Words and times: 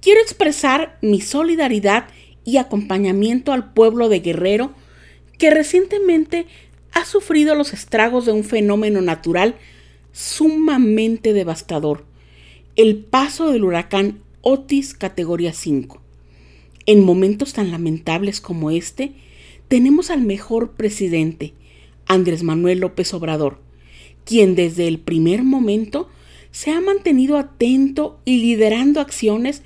quiero 0.00 0.20
expresar 0.20 0.98
mi 1.02 1.20
solidaridad 1.20 2.08
y 2.44 2.56
acompañamiento 2.56 3.52
al 3.52 3.72
pueblo 3.72 4.08
de 4.08 4.20
Guerrero 4.20 4.72
que 5.38 5.50
recientemente 5.50 6.46
ha 6.92 7.04
sufrido 7.04 7.54
los 7.54 7.72
estragos 7.72 8.26
de 8.26 8.32
un 8.32 8.44
fenómeno 8.44 9.00
natural 9.00 9.56
sumamente 10.12 11.32
devastador, 11.32 12.04
el 12.76 12.96
paso 12.96 13.50
del 13.50 13.64
huracán 13.64 14.20
Otis 14.42 14.94
categoría 14.94 15.52
5. 15.52 16.00
En 16.86 17.04
momentos 17.04 17.52
tan 17.52 17.70
lamentables 17.70 18.40
como 18.40 18.70
este, 18.70 19.12
tenemos 19.68 20.10
al 20.10 20.22
mejor 20.22 20.72
presidente, 20.72 21.52
Andrés 22.06 22.42
Manuel 22.42 22.80
López 22.80 23.14
Obrador, 23.14 23.60
quien 24.24 24.56
desde 24.56 24.88
el 24.88 24.98
primer 24.98 25.44
momento 25.44 26.08
se 26.50 26.72
ha 26.72 26.80
mantenido 26.80 27.36
atento 27.36 28.18
y 28.24 28.38
liderando 28.38 29.00
acciones 29.00 29.62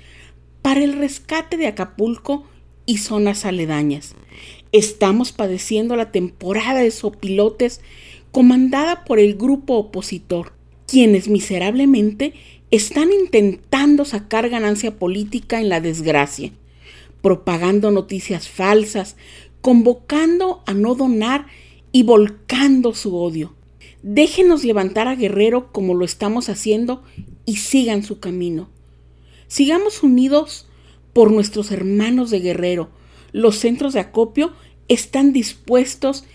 para 0.65 0.83
el 0.83 0.93
rescate 0.93 1.57
de 1.57 1.67
Acapulco 1.67 2.43
y 2.87 2.97
zonas 2.97 3.45
aledañas. 3.45 4.15
Estamos 4.71 5.31
padeciendo 5.31 5.95
la 5.95 6.11
temporada 6.11 6.79
de 6.79 6.89
sopilotes 6.89 7.81
comandada 8.31 9.05
por 9.05 9.19
el 9.19 9.35
grupo 9.35 9.75
opositor, 9.75 10.53
quienes 10.87 11.27
miserablemente 11.27 12.33
están 12.71 13.13
intentando 13.13 14.05
sacar 14.05 14.49
ganancia 14.49 14.97
política 14.97 15.61
en 15.61 15.69
la 15.69 15.81
desgracia, 15.81 16.51
propagando 17.21 17.91
noticias 17.91 18.49
falsas, 18.49 19.17
convocando 19.61 20.63
a 20.65 20.73
no 20.73 20.95
donar 20.95 21.45
y 21.91 22.01
volcando 22.01 22.95
su 22.95 23.15
odio. 23.15 23.53
Déjenos 24.01 24.63
levantar 24.63 25.07
a 25.07 25.15
Guerrero 25.15 25.71
como 25.71 25.93
lo 25.93 26.05
estamos 26.05 26.49
haciendo 26.49 27.03
y 27.45 27.57
sigan 27.57 28.01
su 28.01 28.19
camino. 28.19 28.73
Sigamos 29.47 30.03
unidos 30.03 30.67
por 31.13 31.31
nuestros 31.31 31.71
hermanos 31.71 32.29
de 32.29 32.39
Guerrero. 32.39 32.89
Los 33.31 33.57
centros 33.57 33.93
de 33.93 33.99
acopio 33.99 34.53
están 34.87 35.33
dispuestos 35.33 36.25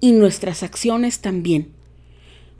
y 0.00 0.12
nuestras 0.12 0.62
acciones 0.62 1.20
también. 1.20 1.72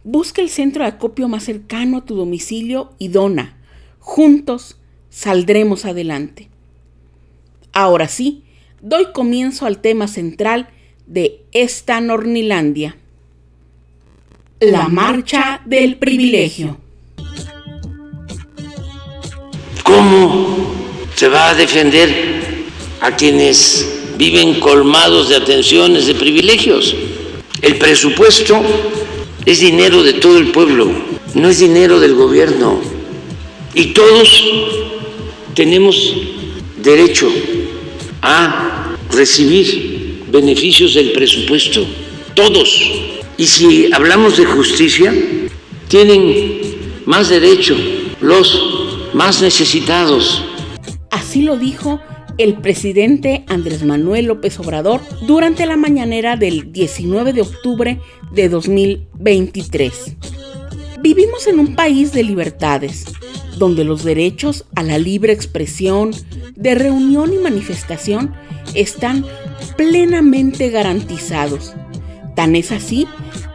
Busca 0.04 0.42
el 0.42 0.48
centro 0.48 0.82
de 0.82 0.90
acopio 0.90 1.28
más 1.28 1.44
cercano 1.44 1.98
a 1.98 2.04
tu 2.04 2.14
domicilio 2.14 2.92
y 2.98 3.08
dona. 3.08 3.56
Juntos 3.98 4.78
saldremos 5.10 5.84
adelante. 5.84 6.48
Ahora 7.72 8.08
sí, 8.08 8.44
doy 8.80 9.12
comienzo 9.12 9.66
al 9.66 9.80
tema 9.80 10.08
central 10.08 10.68
de 11.06 11.42
esta 11.52 12.00
Nornilandia 12.00 12.96
la 14.60 14.88
marcha 14.88 15.62
del 15.64 15.98
privilegio. 15.98 16.78
¿Cómo 19.88 20.70
se 21.16 21.28
va 21.28 21.48
a 21.48 21.54
defender 21.54 22.66
a 23.00 23.16
quienes 23.16 23.88
viven 24.18 24.60
colmados 24.60 25.30
de 25.30 25.36
atenciones, 25.36 26.06
de 26.06 26.14
privilegios? 26.14 26.94
El 27.62 27.76
presupuesto 27.76 28.60
es 29.46 29.60
dinero 29.60 30.02
de 30.02 30.12
todo 30.12 30.36
el 30.36 30.48
pueblo, 30.48 30.90
no 31.32 31.48
es 31.48 31.60
dinero 31.60 31.98
del 32.00 32.14
gobierno. 32.14 32.78
Y 33.72 33.86
todos 33.86 34.44
tenemos 35.54 36.12
derecho 36.82 37.32
a 38.20 38.94
recibir 39.10 40.22
beneficios 40.30 40.92
del 40.92 41.12
presupuesto, 41.12 41.86
todos. 42.34 42.78
Y 43.38 43.46
si 43.46 43.90
hablamos 43.90 44.36
de 44.36 44.44
justicia, 44.44 45.14
tienen 45.88 46.60
más 47.06 47.30
derecho 47.30 47.74
los 48.20 48.77
más 49.14 49.42
necesitados. 49.42 50.44
Así 51.10 51.42
lo 51.42 51.56
dijo 51.56 52.00
el 52.38 52.54
presidente 52.54 53.44
Andrés 53.48 53.82
Manuel 53.82 54.26
López 54.26 54.58
Obrador 54.60 55.00
durante 55.26 55.66
la 55.66 55.76
mañanera 55.76 56.36
del 56.36 56.72
19 56.72 57.32
de 57.32 57.42
octubre 57.42 58.00
de 58.32 58.48
2023. 58.48 60.16
Vivimos 61.00 61.46
en 61.46 61.58
un 61.58 61.74
país 61.74 62.12
de 62.12 62.22
libertades, 62.22 63.04
donde 63.56 63.84
los 63.84 64.04
derechos 64.04 64.66
a 64.76 64.82
la 64.82 64.98
libre 64.98 65.32
expresión, 65.32 66.12
de 66.54 66.74
reunión 66.74 67.32
y 67.32 67.38
manifestación 67.38 68.34
están 68.74 69.24
plenamente 69.76 70.70
garantizados. 70.70 71.74
Tan 72.36 72.56
es 72.56 72.72
así 72.72 73.06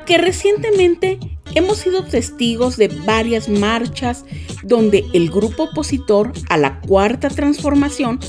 que 0.06 0.18
recientemente 0.18 1.20
hemos 1.56 1.80
sido 1.80 2.04
testigos 2.04 2.78
de 2.78 2.88
varias 2.88 3.50
marchas 3.50 4.26
donde 4.64 5.06
el 5.14 5.30
grupo 5.30 5.64
opositor 5.64 6.32
a 6.50 6.58
la 6.58 6.80
cuarta 6.82 7.30
transformación 7.30 8.20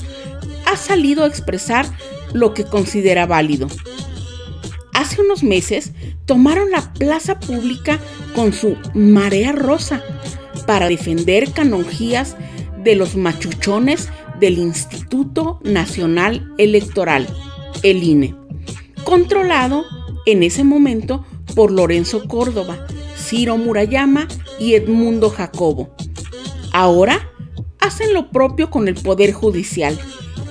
ha 0.65 0.75
salido 0.75 1.23
a 1.23 1.27
expresar 1.27 1.85
lo 2.33 2.53
que 2.53 2.65
considera 2.65 3.25
válido. 3.25 3.67
Hace 4.93 5.21
unos 5.21 5.43
meses 5.43 5.91
tomaron 6.25 6.71
la 6.71 6.93
plaza 6.93 7.39
pública 7.39 7.99
con 8.33 8.53
su 8.53 8.75
marea 8.93 9.51
rosa 9.51 10.03
para 10.65 10.87
defender 10.87 11.51
canonjías 11.51 12.35
de 12.83 12.95
los 12.95 13.15
machuchones 13.15 14.09
del 14.39 14.57
Instituto 14.57 15.59
Nacional 15.63 16.51
Electoral, 16.57 17.27
el 17.83 18.03
INE, 18.03 18.35
controlado 19.03 19.85
en 20.25 20.43
ese 20.43 20.63
momento 20.63 21.25
por 21.55 21.71
Lorenzo 21.71 22.27
Córdoba, 22.27 22.85
Ciro 23.25 23.57
Murayama 23.57 24.27
y 24.59 24.75
Edmundo 24.75 25.29
Jacobo. 25.29 25.95
Ahora 26.71 27.31
hacen 27.79 28.13
lo 28.13 28.29
propio 28.29 28.69
con 28.69 28.87
el 28.87 28.95
Poder 28.95 29.33
Judicial, 29.33 29.97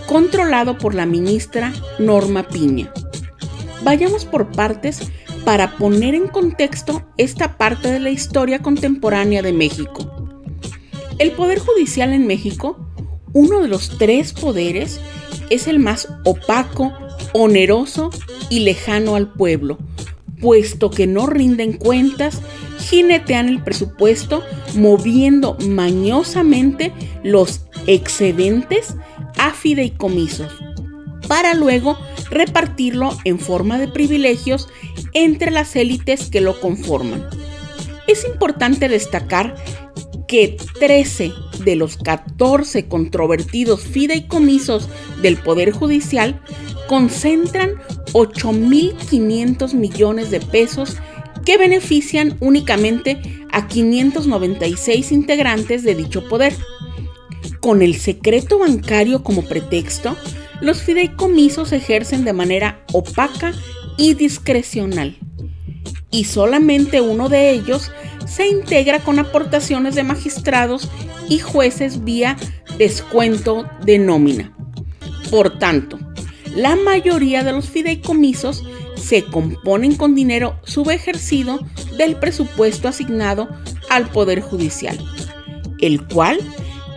controlado 0.09 0.77
por 0.77 0.95
la 0.95 1.07
ministra 1.07 1.73
Norma 1.99 2.49
Piña. 2.49 2.93
Vayamos 3.84 4.25
por 4.25 4.51
partes 4.51 5.13
para 5.45 5.77
poner 5.77 6.15
en 6.15 6.27
contexto 6.27 7.03
esta 7.17 7.57
parte 7.57 7.91
de 7.91 8.01
la 8.01 8.11
historia 8.11 8.61
contemporánea 8.61 9.43
de 9.43 9.53
México. 9.53 10.41
El 11.19 11.31
Poder 11.33 11.61
Judicial 11.61 12.13
en 12.13 12.27
México, 12.27 12.89
uno 13.33 13.61
de 13.61 13.69
los 13.69 13.99
tres 13.99 14.33
poderes, 14.33 15.01
es 15.51 15.69
el 15.69 15.79
más 15.79 16.09
opaco, 16.25 16.93
oneroso 17.34 18.11
y 18.51 18.61
lejano 18.61 19.15
al 19.15 19.33
pueblo, 19.33 19.79
puesto 20.44 20.91
que 20.91 21.06
no 21.06 21.27
rinden 21.27 21.72
cuentas, 21.72 22.43
jinetean 22.78 23.49
el 23.49 23.62
presupuesto 23.62 24.43
moviendo 24.75 25.56
mañosamente 25.66 26.93
los 27.22 27.62
excedentes 27.87 28.94
a 29.38 29.53
fideicomisos 29.53 30.53
para 31.28 31.54
luego 31.54 31.97
repartirlo 32.28 33.16
en 33.25 33.38
forma 33.38 33.78
de 33.78 33.88
privilegios 33.88 34.69
entre 35.15 35.50
las 35.50 35.77
élites 35.77 36.28
que 36.28 36.43
lo 36.43 36.60
conforman. 36.60 37.27
Es 38.06 38.27
importante 38.27 38.91
destacar 38.91 39.54
que 40.28 40.59
13 40.78 41.33
de 41.65 41.77
los 41.77 41.97
14 41.97 42.86
controvertidos 42.86 43.80
fideicomisos 43.80 44.91
del 45.22 45.39
Poder 45.39 45.71
Judicial 45.71 46.39
concentran 46.86 47.80
8.500 48.15 49.75
millones 49.75 50.31
de 50.31 50.41
pesos 50.41 50.97
que 51.45 51.59
benefician 51.59 52.37
únicamente 52.41 53.21
a 53.53 53.69
596 53.69 55.13
integrantes 55.13 55.83
de 55.83 55.95
dicho 55.95 56.27
poder. 56.28 56.55
Con 57.61 57.83
el 57.83 57.97
secreto 57.97 58.59
bancario 58.59 59.22
como 59.22 59.43
pretexto, 59.43 60.16
los 60.61 60.83
fideicomisos 60.83 61.72
ejercen 61.72 62.25
de 62.25 62.33
manera 62.33 62.84
opaca 62.93 63.53
y 63.99 64.15
discrecional. 64.15 65.19
Y 66.10 66.25
solamente 66.25 67.01
uno 67.01 67.28
de 67.28 67.51
ellos 67.51 67.91
se 68.27 68.47
integra 68.49 69.01
con 69.01 69.19
aportaciones 69.19 69.95
de 69.95 70.05
magistrados 70.05 70.89
y 71.28 71.41
jueces 71.41 72.05
vía 72.05 72.37
descuento 72.78 73.69
de 73.84 73.99
nómina. 73.99 74.57
Por 75.31 75.59
tanto, 75.59 75.99
la 76.54 76.77
mayoría 76.77 77.42
de 77.42 77.53
los 77.53 77.68
fideicomisos 77.68 78.62
se 78.97 79.24
componen 79.24 79.97
con 79.97 80.15
dinero 80.15 80.59
subejercido 80.65 81.60
del 81.97 82.16
presupuesto 82.16 82.89
asignado 82.89 83.48
al 83.91 84.09
Poder 84.09 84.41
Judicial, 84.41 84.98
el 85.80 86.06
cual 86.06 86.39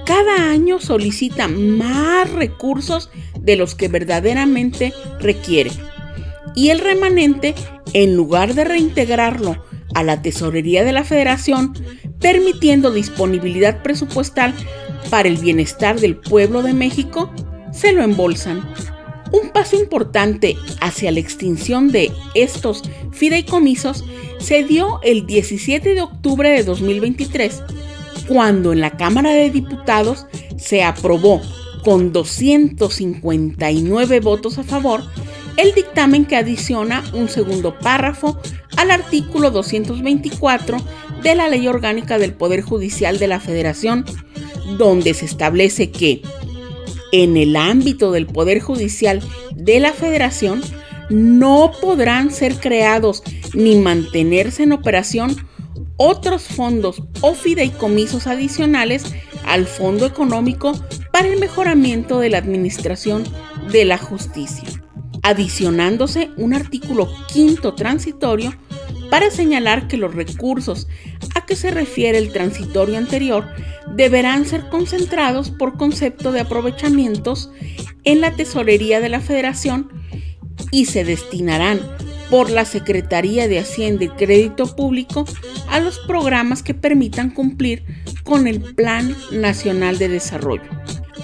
cada 0.05 0.49
año 0.49 0.79
solicita 0.79 1.47
más 1.47 2.31
recursos 2.31 3.09
de 3.39 3.55
los 3.55 3.75
que 3.75 3.87
verdaderamente 3.87 4.93
requiere. 5.19 5.71
Y 6.55 6.69
el 6.69 6.79
remanente, 6.79 7.55
en 7.93 8.15
lugar 8.15 8.53
de 8.53 8.63
reintegrarlo 8.63 9.63
a 9.93 10.03
la 10.03 10.21
tesorería 10.21 10.83
de 10.83 10.93
la 10.93 11.03
federación, 11.03 11.73
permitiendo 12.19 12.91
disponibilidad 12.91 13.83
presupuestal 13.83 14.53
para 15.09 15.27
el 15.27 15.37
bienestar 15.37 15.99
del 15.99 16.15
pueblo 16.15 16.61
de 16.61 16.73
México, 16.73 17.31
se 17.71 17.91
lo 17.91 18.01
embolsan. 18.01 18.61
Un 19.31 19.49
paso 19.49 19.75
importante 19.75 20.55
hacia 20.81 21.11
la 21.11 21.19
extinción 21.19 21.91
de 21.91 22.11
estos 22.33 22.83
fideicomisos 23.11 24.03
se 24.39 24.63
dio 24.63 24.99
el 25.03 25.25
17 25.25 25.93
de 25.93 26.01
octubre 26.01 26.49
de 26.49 26.63
2023, 26.63 27.63
cuando 28.27 28.71
en 28.71 28.81
la 28.81 28.97
Cámara 28.97 29.31
de 29.31 29.49
Diputados 29.49 30.27
se 30.57 30.83
aprobó 30.83 31.41
con 31.83 32.13
259 32.13 34.19
votos 34.19 34.57
a 34.57 34.63
favor 34.63 35.03
el 35.57 35.73
dictamen 35.73 36.25
que 36.25 36.35
adiciona 36.35 37.03
un 37.13 37.29
segundo 37.29 37.77
párrafo 37.79 38.39
al 38.77 38.91
artículo 38.91 39.51
224 39.51 40.77
de 41.23 41.35
la 41.35 41.49
Ley 41.49 41.67
Orgánica 41.67 42.19
del 42.19 42.33
Poder 42.33 42.61
Judicial 42.61 43.17
de 43.17 43.27
la 43.27 43.39
Federación, 43.39 44.05
donde 44.77 45.15
se 45.15 45.25
establece 45.25 45.89
que 45.89 46.21
en 47.11 47.37
el 47.37 47.55
ámbito 47.55 48.11
del 48.11 48.27
Poder 48.27 48.59
Judicial 48.59 49.21
de 49.55 49.79
la 49.79 49.93
Federación 49.93 50.61
no 51.09 51.71
podrán 51.81 52.31
ser 52.31 52.55
creados 52.55 53.23
ni 53.53 53.75
mantenerse 53.75 54.63
en 54.63 54.73
operación 54.73 55.35
otros 55.97 56.43
fondos 56.43 57.01
o 57.21 57.33
fideicomisos 57.33 58.27
adicionales 58.27 59.03
al 59.45 59.65
Fondo 59.65 60.05
Económico 60.05 60.73
para 61.11 61.27
el 61.27 61.39
mejoramiento 61.39 62.19
de 62.19 62.29
la 62.29 62.37
administración 62.37 63.23
de 63.71 63.85
la 63.85 63.97
justicia, 63.97 64.67
adicionándose 65.23 66.29
un 66.37 66.53
artículo 66.53 67.09
quinto 67.33 67.73
transitorio 67.73 68.53
para 69.09 69.31
señalar 69.31 69.87
que 69.87 69.97
los 69.97 70.13
recursos 70.13 70.87
a 71.35 71.45
que 71.45 71.55
se 71.55 71.71
refiere 71.71 72.17
el 72.17 72.31
transitorio 72.31 72.97
anterior 72.97 73.45
deberán 73.95 74.45
ser 74.45 74.69
concentrados 74.69 75.49
por 75.49 75.77
concepto 75.77 76.31
de 76.31 76.41
aprovechamientos 76.41 77.51
en 78.03 78.21
la 78.21 78.31
tesorería 78.31 78.99
de 78.99 79.09
la 79.09 79.19
federación 79.19 79.89
y 80.71 80.85
se 80.85 81.03
destinarán 81.03 81.79
por 82.29 82.49
la 82.49 82.65
Secretaría 82.65 83.47
de 83.47 83.59
Hacienda 83.59 84.05
y 84.05 84.09
Crédito 84.09 84.75
Público 84.75 85.25
a 85.69 85.79
los 85.79 85.99
programas 85.99 86.61
que 86.61 86.73
permitan 86.73 87.29
cumplir 87.29 87.83
con 88.23 88.47
el 88.47 88.59
Plan 88.61 89.15
Nacional 89.31 89.97
de 89.97 90.09
Desarrollo. 90.09 90.69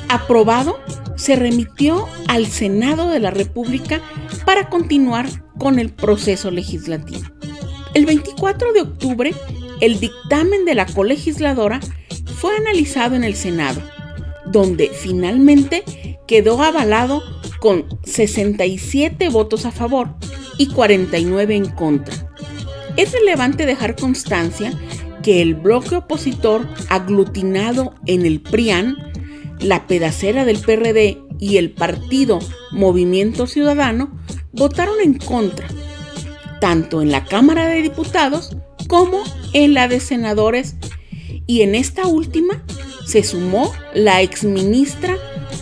Aprobado, 0.07 0.79
se 1.15 1.35
remitió 1.35 2.07
al 2.27 2.47
Senado 2.47 3.09
de 3.09 3.19
la 3.19 3.31
República 3.31 4.01
para 4.45 4.69
continuar 4.69 5.27
con 5.57 5.79
el 5.79 5.89
proceso 5.89 6.51
legislativo. 6.51 7.21
El 7.93 8.07
24 8.07 8.73
de 8.73 8.81
octubre, 8.81 9.33
el 9.79 9.99
dictamen 9.99 10.65
de 10.65 10.73
la 10.73 10.87
colegisladora 10.87 11.79
fue 12.37 12.55
analizado 12.55 13.15
en 13.15 13.23
el 13.23 13.35
Senado, 13.35 13.81
donde 14.47 14.89
finalmente 14.89 15.83
quedó 16.27 16.63
avalado 16.63 17.21
con 17.59 17.85
67 18.03 19.29
votos 19.29 19.65
a 19.65 19.71
favor 19.71 20.15
y 20.57 20.67
49 20.67 21.55
en 21.55 21.69
contra. 21.69 22.33
Es 22.97 23.11
relevante 23.11 23.65
dejar 23.65 23.95
constancia 23.95 24.73
que 25.21 25.41
el 25.41 25.53
bloque 25.53 25.95
opositor 25.95 26.67
aglutinado 26.89 27.93
en 28.07 28.25
el 28.25 28.41
PRIAN, 28.41 28.97
la 29.59 29.85
pedacera 29.85 30.45
del 30.45 30.59
PRD 30.59 31.21
y 31.39 31.57
el 31.57 31.71
partido 31.71 32.39
Movimiento 32.71 33.47
Ciudadano 33.47 34.11
votaron 34.51 34.99
en 35.01 35.13
contra, 35.17 35.67
tanto 36.63 37.01
en 37.01 37.11
la 37.11 37.25
Cámara 37.25 37.67
de 37.67 37.81
Diputados 37.81 38.55
como 38.87 39.21
en 39.51 39.73
la 39.73 39.89
de 39.89 39.99
Senadores, 39.99 40.77
y 41.45 41.59
en 41.61 41.75
esta 41.75 42.07
última 42.07 42.63
se 43.05 43.21
sumó 43.21 43.69
la 43.93 44.21
exministra 44.21 45.17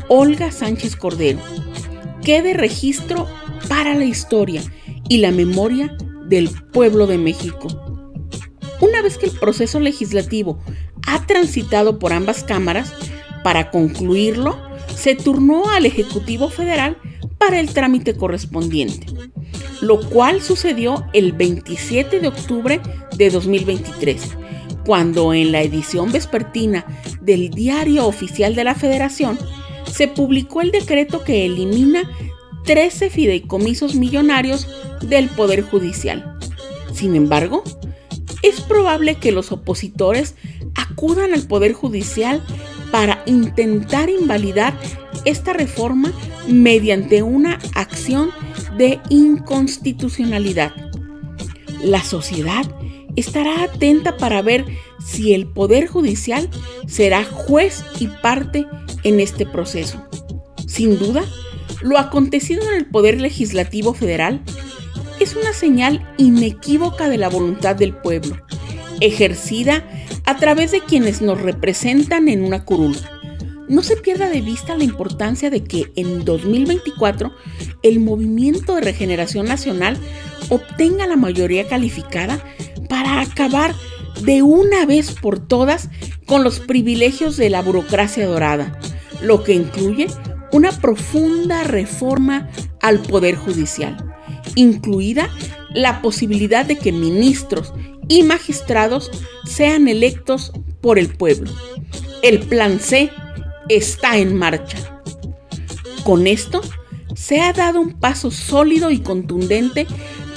Olga 0.10 0.52
Sánchez 0.52 0.96
Cordero, 0.96 1.40
que 2.24 2.44
de 2.44 2.54
registro 2.54 3.28
para 3.68 3.96
la 3.96 4.06
historia 4.06 4.62
y 5.10 5.18
la 5.18 5.32
memoria 5.32 5.98
del 6.28 6.52
pueblo 6.72 7.08
de 7.08 7.18
México. 7.18 7.68
Una 8.80 9.02
vez 9.02 9.18
que 9.18 9.26
el 9.26 9.32
proceso 9.32 9.80
legislativo 9.80 10.60
ha 11.08 11.26
transitado 11.26 11.98
por 11.98 12.14
ambas 12.14 12.44
cámaras, 12.44 12.94
para 13.44 13.72
concluirlo, 13.72 14.56
se 14.96 15.16
turnó 15.16 15.68
al 15.72 15.88
Ejecutivo 15.88 16.50
Federal 16.50 17.00
para 17.40 17.60
el 17.60 17.74
trámite 17.74 18.16
correspondiente, 18.16 19.08
lo 19.82 20.00
cual 20.00 20.42
sucedió 20.42 21.06
el 21.14 21.34
27 21.34 22.20
de 22.20 22.28
octubre 22.28 22.82
de 23.18 23.30
2023, 23.30 24.38
cuando 24.86 25.34
en 25.34 25.52
la 25.52 25.62
edición 25.62 26.12
vespertina 26.12 26.86
del 27.22 27.50
Diario 27.50 28.06
Oficial 28.06 28.56
de 28.56 28.64
la 28.64 28.76
Federación 28.76 29.38
se 29.92 30.08
publicó 30.08 30.62
el 30.62 30.72
decreto 30.72 31.24
que 31.24 31.46
elimina 31.46 32.10
13 32.66 33.10
fideicomisos 33.10 33.96
millonarios 33.96 34.68
del 35.02 35.30
Poder 35.30 35.64
Judicial. 35.64 36.38
Sin 36.94 37.16
embargo, 37.16 37.64
es 38.44 38.62
probable 38.62 39.16
que 39.16 39.32
los 39.32 39.52
opositores 39.52 40.36
acudan 40.76 41.34
al 41.34 41.44
Poder 41.44 41.74
Judicial 41.74 42.44
para 42.92 43.24
intentar 43.26 44.10
invalidar 44.10 44.74
esta 45.26 45.54
reforma 45.54 46.12
mediante 46.48 47.24
una 47.24 47.60
acción 47.76 48.30
de 48.82 49.00
inconstitucionalidad. 49.10 50.74
La 51.84 52.04
sociedad 52.04 52.66
estará 53.16 53.62
atenta 53.62 54.18
para 54.18 54.42
ver 54.42 54.66
si 55.06 55.36
el 55.36 55.46
Poder 55.46 55.86
Judicial 55.86 56.50
será 56.88 57.24
juez 57.24 57.86
y 58.00 58.08
parte 58.08 58.66
en 59.04 59.20
este 59.20 59.46
proceso. 59.46 60.04
Sin 60.66 60.98
duda, 60.98 61.24
lo 61.84 62.00
acontecido 62.00 62.68
en 62.72 62.78
el 62.78 62.88
Poder 62.88 63.22
Legislativo 63.22 63.94
Federal 63.94 64.42
es 65.20 65.36
una 65.36 65.54
señal 65.54 66.12
inequívoca 66.18 67.08
de 67.08 67.20
la 67.20 67.30
voluntad 67.30 67.76
del 67.76 67.96
pueblo, 67.96 68.36
ejercida 69.00 69.88
a 70.26 70.38
través 70.38 70.72
de 70.72 70.80
quienes 70.80 71.22
nos 71.22 71.40
representan 71.40 72.28
en 72.30 72.44
una 72.44 72.66
curul. 72.66 72.98
No 73.72 73.84
se 73.84 73.96
pierda 73.96 74.28
de 74.28 74.42
vista 74.42 74.76
la 74.76 74.84
importancia 74.84 75.50
de 75.50 75.64
que 75.64 75.94
en 75.96 76.26
2024 76.26 77.32
el 77.84 78.02
Movimiento 78.02 78.76
de 78.76 78.82
Regeneración 78.82 79.46
Nacional 79.46 79.98
obtenga 80.50 81.08
la 81.08 81.16
mayoría 81.16 81.66
calificada 81.70 82.44
para 82.90 83.22
acabar 83.22 83.74
de 84.24 84.42
una 84.42 84.86
vez 84.86 85.12
por 85.14 85.40
todas 85.40 85.88
con 86.26 86.44
los 86.44 86.60
privilegios 86.60 87.38
de 87.38 87.50
la 87.50 87.62
burocracia 87.62 88.28
dorada, 88.28 88.78
lo 89.22 89.42
que 89.46 89.54
incluye 89.54 90.08
una 90.52 90.74
profunda 90.74 91.64
reforma 91.64 92.50
al 92.82 93.00
Poder 93.00 93.38
Judicial, 93.38 93.96
incluida 94.56 95.30
la 95.74 96.02
posibilidad 96.02 96.66
de 96.66 96.78
que 96.78 96.92
ministros 96.92 97.74
y 98.10 98.24
magistrados 98.24 99.10
sean 99.46 99.88
electos 99.88 100.52
por 100.82 101.00
el 101.00 101.08
pueblo. 101.08 101.50
El 102.22 102.40
plan 102.40 102.82
C 102.82 103.10
está 103.70 104.18
en 104.18 104.36
marcha. 104.36 105.02
Con 106.04 106.28
esto, 106.28 106.62
se 107.16 107.42
ha 107.42 107.54
dado 107.54 107.80
un 107.80 107.94
paso 107.94 108.32
sólido 108.32 108.92
y 108.92 109.00
contundente 109.00 109.88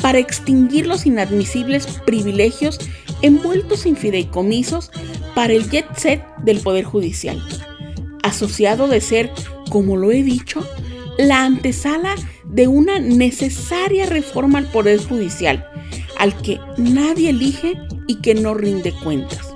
para 0.02 0.19
extinguir 0.19 0.87
los 0.87 1.07
inadmisibles 1.07 1.87
privilegios 2.04 2.78
envueltos 3.23 3.87
en 3.87 3.97
fideicomisos 3.97 4.90
para 5.35 5.52
el 5.52 5.71
jet 5.71 5.87
set 5.97 6.23
del 6.43 6.61
Poder 6.61 6.85
Judicial, 6.85 7.43
asociado 8.23 8.87
de 8.88 9.00
ser 9.00 9.33
como 9.71 9.97
lo 9.97 10.12
he 10.12 10.23
dicho, 10.23 10.64
la 11.19 11.45
antesala 11.45 12.14
de 12.45 12.69
una 12.69 12.99
necesaria 12.99 14.07
reforma 14.07 14.59
al 14.59 14.71
Poder 14.71 15.02
Judicial, 15.02 15.66
al 16.19 16.37
que 16.43 16.61
nadie 16.76 17.31
elige 17.31 17.75
y 18.07 18.16
que 18.16 18.35
no 18.35 18.54
rinde 18.54 18.93
cuentas. 18.93 19.54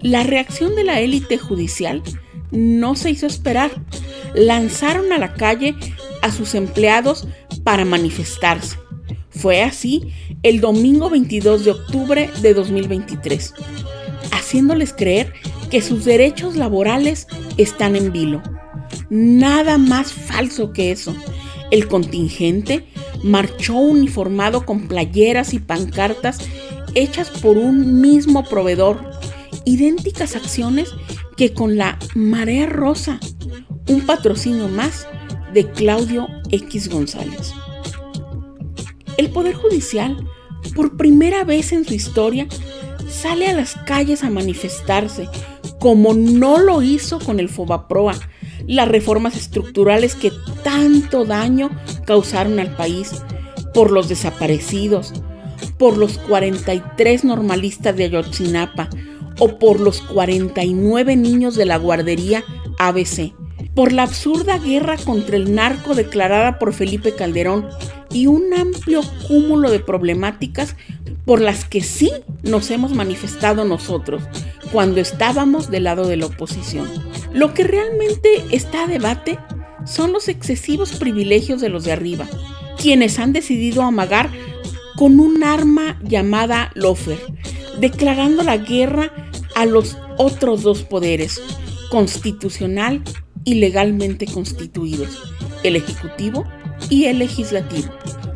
La 0.00 0.22
reacción 0.22 0.74
de 0.74 0.84
la 0.84 1.00
élite 1.00 1.38
judicial 1.38 2.02
no 2.50 2.94
se 2.94 3.10
hizo 3.10 3.26
esperar. 3.26 3.70
Lanzaron 4.34 5.12
a 5.12 5.18
la 5.18 5.34
calle 5.34 5.74
a 6.22 6.30
sus 6.30 6.54
empleados 6.54 7.26
para 7.64 7.84
manifestarse. 7.84 8.76
Fue 9.30 9.62
así 9.62 10.12
el 10.42 10.60
domingo 10.60 11.08
22 11.08 11.64
de 11.64 11.70
octubre 11.70 12.30
de 12.42 12.54
2023, 12.54 13.54
haciéndoles 14.32 14.92
creer 14.92 15.32
que 15.70 15.82
sus 15.82 16.04
derechos 16.04 16.56
laborales 16.56 17.26
están 17.56 17.96
en 17.96 18.12
vilo. 18.12 18.42
Nada 19.08 19.78
más 19.78 20.12
falso 20.12 20.72
que 20.72 20.90
eso. 20.90 21.14
El 21.70 21.86
contingente 21.86 22.86
marchó 23.22 23.76
uniformado 23.76 24.66
con 24.66 24.88
playeras 24.88 25.54
y 25.54 25.60
pancartas 25.60 26.38
hechas 26.94 27.30
por 27.30 27.56
un 27.56 28.00
mismo 28.00 28.44
proveedor, 28.44 29.08
idénticas 29.64 30.34
acciones 30.34 30.92
que 31.40 31.54
con 31.54 31.78
la 31.78 31.98
Marea 32.14 32.66
Rosa, 32.66 33.18
un 33.88 34.04
patrocinio 34.04 34.68
más 34.68 35.06
de 35.54 35.70
Claudio 35.70 36.28
X 36.50 36.90
González. 36.90 37.54
El 39.16 39.30
Poder 39.30 39.54
Judicial, 39.54 40.22
por 40.76 40.98
primera 40.98 41.44
vez 41.44 41.72
en 41.72 41.86
su 41.86 41.94
historia, 41.94 42.46
sale 43.08 43.46
a 43.46 43.54
las 43.54 43.74
calles 43.86 44.22
a 44.22 44.28
manifestarse, 44.28 45.30
como 45.78 46.12
no 46.12 46.58
lo 46.58 46.82
hizo 46.82 47.18
con 47.18 47.40
el 47.40 47.48
Fobaproa, 47.48 48.16
las 48.66 48.88
reformas 48.88 49.34
estructurales 49.34 50.16
que 50.16 50.32
tanto 50.62 51.24
daño 51.24 51.70
causaron 52.04 52.60
al 52.60 52.76
país, 52.76 53.12
por 53.72 53.92
los 53.92 54.10
desaparecidos, 54.10 55.14
por 55.78 55.96
los 55.96 56.18
43 56.18 57.24
normalistas 57.24 57.96
de 57.96 58.04
Ayotzinapa 58.04 58.90
o 59.40 59.58
por 59.58 59.80
los 59.80 60.00
49 60.02 61.16
niños 61.16 61.56
de 61.56 61.66
la 61.66 61.76
guardería 61.76 62.44
ABC, 62.78 63.32
por 63.74 63.92
la 63.92 64.04
absurda 64.04 64.58
guerra 64.58 64.96
contra 64.98 65.36
el 65.36 65.54
narco 65.54 65.94
declarada 65.94 66.58
por 66.58 66.72
Felipe 66.72 67.14
Calderón 67.14 67.66
y 68.12 68.26
un 68.26 68.52
amplio 68.54 69.00
cúmulo 69.26 69.70
de 69.70 69.80
problemáticas 69.80 70.76
por 71.24 71.40
las 71.40 71.64
que 71.64 71.80
sí 71.80 72.12
nos 72.42 72.70
hemos 72.70 72.92
manifestado 72.92 73.64
nosotros 73.64 74.22
cuando 74.72 75.00
estábamos 75.00 75.70
del 75.70 75.84
lado 75.84 76.06
de 76.06 76.16
la 76.16 76.26
oposición. 76.26 76.88
Lo 77.32 77.54
que 77.54 77.64
realmente 77.64 78.28
está 78.50 78.84
a 78.84 78.86
debate 78.86 79.38
son 79.86 80.12
los 80.12 80.28
excesivos 80.28 80.92
privilegios 80.92 81.60
de 81.60 81.68
los 81.68 81.84
de 81.84 81.92
arriba, 81.92 82.28
quienes 82.80 83.18
han 83.18 83.32
decidido 83.32 83.82
amagar 83.82 84.30
con 84.96 85.20
un 85.20 85.42
arma 85.44 85.98
llamada 86.02 86.70
Lofer, 86.74 87.18
declarando 87.78 88.42
la 88.42 88.56
guerra 88.56 89.12
a 89.54 89.66
los 89.66 89.96
otros 90.16 90.62
dos 90.62 90.82
poderes, 90.82 91.40
constitucional 91.90 93.02
y 93.44 93.54
legalmente 93.54 94.26
constituidos, 94.26 95.22
el 95.62 95.76
Ejecutivo 95.76 96.44
y 96.88 97.04
el 97.04 97.18
Legislativo, 97.18 97.88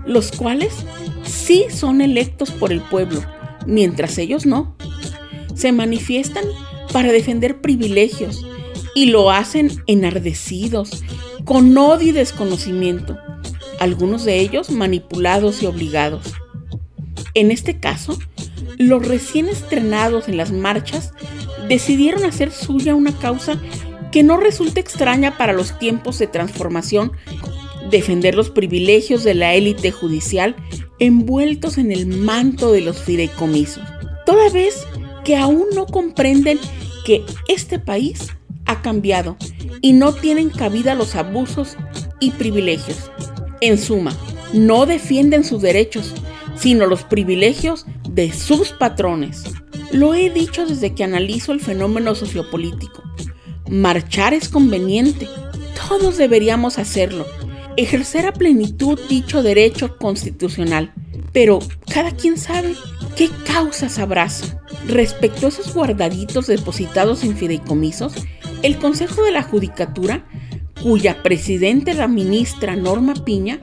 los 0.07 0.33
cuales 0.33 0.75
sí 1.25 1.67
son 1.71 2.01
electos 2.01 2.51
por 2.51 2.73
el 2.73 2.81
pueblo, 2.81 3.23
mientras 3.67 4.19
ellos 4.19 4.47
no. 4.47 4.77
Se 5.55 5.73
manifiestan 5.73 6.45
para 6.93 7.13
defender 7.13 7.61
privilegios 7.61 8.45
y 8.95 9.07
lo 9.07 9.31
hacen 9.31 9.83
enardecidos, 9.87 11.03
con 11.45 11.77
odio 11.77 12.09
y 12.09 12.13
desconocimiento, 12.13 13.19
algunos 13.79 14.25
de 14.25 14.41
ellos 14.41 14.71
manipulados 14.71 15.63
y 15.63 15.67
obligados. 15.67 16.33
En 17.35 17.51
este 17.51 17.81
caso, 17.81 18.19
los 18.79 19.07
recién 19.07 19.49
estrenados 19.49 20.29
en 20.29 20.37
las 20.37 20.53
marchas 20.53 21.13
decidieron 21.69 22.25
hacer 22.25 22.51
suya 22.53 22.95
una 22.95 23.17
causa 23.19 23.61
que 24.13 24.23
no 24.23 24.37
resulta 24.37 24.81
extraña 24.81 25.37
para 25.37 25.53
los 25.53 25.79
tiempos 25.79 26.19
de 26.19 26.27
transformación, 26.27 27.13
defender 27.91 28.35
los 28.35 28.51
privilegios 28.51 29.25
de 29.25 29.35
la 29.35 29.55
élite 29.55 29.91
judicial 29.91 30.57
envueltos 30.99 31.79
en 31.79 31.91
el 31.91 32.07
manto 32.07 32.73
de 32.73 32.81
los 32.81 33.03
fideicomisos, 33.03 33.83
toda 34.25 34.49
vez 34.51 34.87
que 35.25 35.37
aún 35.37 35.67
no 35.75 35.87
comprenden 35.87 36.59
que 37.05 37.25
este 37.49 37.79
país 37.79 38.29
ha 38.67 38.83
cambiado 38.83 39.37
y 39.81 39.93
no 39.93 40.13
tienen 40.13 40.51
cabida 40.51 40.95
los 40.95 41.17
abusos 41.17 41.77
y 42.21 42.31
privilegios. 42.31 43.11
En 43.61 43.79
suma, 43.79 44.17
no 44.53 44.87
defienden 44.87 45.45
sus 45.45 45.63
derechos, 45.63 46.15
sino 46.65 46.87
los 46.87 47.03
privilegios 47.03 47.85
de 48.09 48.33
sus 48.33 48.71
patrones. 48.71 49.45
Lo 49.93 50.15
he 50.15 50.31
dicho 50.31 50.65
desde 50.65 50.95
que 50.95 51.05
analizo 51.05 51.53
el 51.53 51.61
fenómeno 51.61 52.15
sociopolítico. 52.15 53.03
Marchar 53.69 54.33
es 54.33 54.49
conveniente. 54.49 55.29
Todos 55.87 56.17
deberíamos 56.17 56.79
hacerlo. 56.79 57.27
Ejercer 57.77 58.25
a 58.25 58.33
plenitud 58.33 58.99
dicho 59.11 59.43
derecho 59.43 59.99
constitucional. 59.99 60.95
Pero 61.35 61.59
cada 61.93 62.13
quien 62.13 62.39
sabe 62.39 62.75
qué 63.15 63.29
causas 63.45 63.99
abraza. 63.99 64.59
Respecto 64.89 65.45
a 65.45 65.49
esos 65.51 65.75
guardaditos 65.75 66.47
depositados 66.47 67.25
en 67.25 67.37
fideicomisos, 67.37 68.15
el 68.63 68.79
Consejo 68.79 69.23
de 69.23 69.33
la 69.33 69.43
Judicatura, 69.43 70.25
cuya 70.83 71.23
presidente 71.23 71.91
es 71.91 71.99
la 71.99 72.09
ministra 72.09 72.75
Norma 72.75 73.13
Piña, 73.13 73.61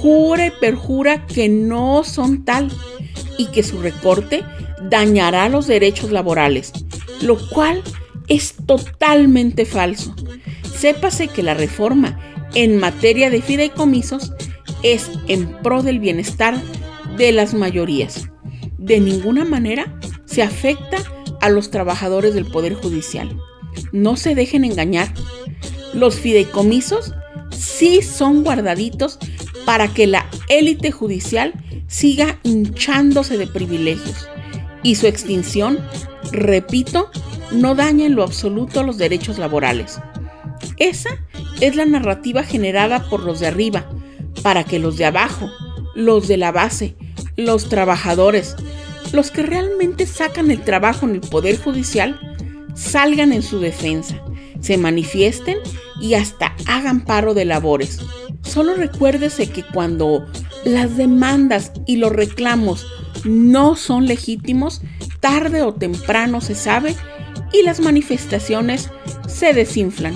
jura 0.00 0.46
y 0.46 0.50
perjura 0.60 1.26
que 1.26 1.48
no 1.48 2.04
son 2.04 2.44
tal 2.44 2.70
y 3.36 3.46
que 3.46 3.64
su 3.64 3.80
recorte 3.80 4.44
dañará 4.88 5.48
los 5.48 5.66
derechos 5.66 6.12
laborales, 6.12 6.72
lo 7.20 7.36
cual 7.50 7.82
es 8.28 8.54
totalmente 8.64 9.64
falso. 9.64 10.14
Sépase 10.72 11.26
que 11.26 11.42
la 11.42 11.54
reforma 11.54 12.18
en 12.54 12.78
materia 12.78 13.28
de 13.28 13.42
fideicomisos 13.42 14.32
es 14.84 15.10
en 15.26 15.60
pro 15.62 15.82
del 15.82 15.98
bienestar 15.98 16.56
de 17.16 17.32
las 17.32 17.52
mayorías. 17.52 18.28
De 18.78 19.00
ninguna 19.00 19.44
manera 19.44 19.98
se 20.26 20.42
afecta 20.42 20.98
a 21.40 21.50
los 21.50 21.70
trabajadores 21.70 22.34
del 22.34 22.46
Poder 22.46 22.74
Judicial. 22.74 23.36
No 23.90 24.16
se 24.16 24.36
dejen 24.36 24.64
engañar. 24.64 25.12
Los 25.92 26.20
fideicomisos 26.20 27.14
sí 27.50 28.02
son 28.02 28.44
guardaditos 28.44 29.18
para 29.68 29.88
que 29.88 30.06
la 30.06 30.26
élite 30.48 30.90
judicial 30.90 31.52
siga 31.88 32.38
hinchándose 32.42 33.36
de 33.36 33.46
privilegios 33.46 34.26
y 34.82 34.94
su 34.94 35.06
extinción, 35.06 35.78
repito, 36.32 37.10
no 37.52 37.74
daña 37.74 38.06
en 38.06 38.14
lo 38.14 38.22
absoluto 38.22 38.82
los 38.82 38.96
derechos 38.96 39.36
laborales. 39.36 40.00
Esa 40.78 41.10
es 41.60 41.76
la 41.76 41.84
narrativa 41.84 42.44
generada 42.44 43.10
por 43.10 43.22
los 43.22 43.40
de 43.40 43.48
arriba, 43.48 43.86
para 44.42 44.64
que 44.64 44.78
los 44.78 44.96
de 44.96 45.04
abajo, 45.04 45.50
los 45.94 46.28
de 46.28 46.38
la 46.38 46.50
base, 46.50 46.96
los 47.36 47.68
trabajadores, 47.68 48.56
los 49.12 49.30
que 49.30 49.42
realmente 49.42 50.06
sacan 50.06 50.50
el 50.50 50.62
trabajo 50.62 51.04
en 51.04 51.16
el 51.16 51.20
Poder 51.20 51.58
Judicial, 51.58 52.18
salgan 52.74 53.34
en 53.34 53.42
su 53.42 53.60
defensa, 53.60 54.18
se 54.60 54.78
manifiesten 54.78 55.58
y 56.00 56.14
hasta 56.14 56.56
hagan 56.66 57.04
paro 57.04 57.34
de 57.34 57.44
labores. 57.44 57.98
Solo 58.48 58.74
recuérdese 58.74 59.50
que 59.50 59.62
cuando 59.62 60.26
las 60.64 60.96
demandas 60.96 61.72
y 61.86 61.96
los 61.96 62.12
reclamos 62.12 62.86
no 63.24 63.76
son 63.76 64.06
legítimos, 64.06 64.80
tarde 65.20 65.62
o 65.62 65.74
temprano 65.74 66.40
se 66.40 66.54
sabe 66.54 66.96
y 67.52 67.62
las 67.62 67.80
manifestaciones 67.80 68.90
se 69.28 69.52
desinflan, 69.52 70.14